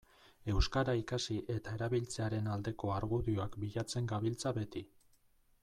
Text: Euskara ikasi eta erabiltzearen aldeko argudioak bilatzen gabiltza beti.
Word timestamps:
Euskara 0.51 0.93
ikasi 0.99 1.35
eta 1.55 1.73
erabiltzearen 1.77 2.49
aldeko 2.55 2.91
argudioak 2.95 3.59
bilatzen 3.65 4.09
gabiltza 4.13 4.55
beti. 4.61 4.85